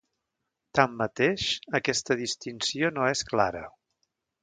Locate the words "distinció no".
2.25-3.09